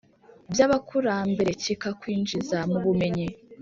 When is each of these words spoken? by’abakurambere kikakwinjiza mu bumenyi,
by’abakurambere 0.51 1.51
kikakwinjiza 1.61 2.57
mu 2.71 2.79
bumenyi, 2.85 3.27